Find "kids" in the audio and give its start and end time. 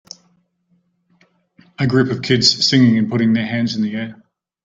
2.23-2.65